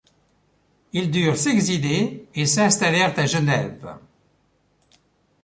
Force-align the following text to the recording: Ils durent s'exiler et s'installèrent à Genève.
Ils 0.93 1.11
durent 1.11 1.37
s'exiler 1.37 2.25
et 2.33 2.47
s'installèrent 2.47 3.13
à 3.19 3.27
Genève. 3.27 3.97